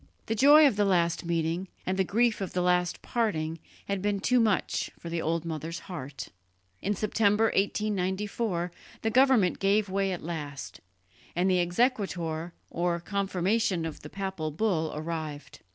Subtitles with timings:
[0.25, 4.19] The joy of the last meeting and the grief of the last parting had been
[4.19, 6.29] too much for the old mother's heart.
[6.81, 8.71] In September 1894
[9.03, 10.81] the government gave way at last,
[11.35, 15.59] and the exequatur or confirmation of the papal bull arrived.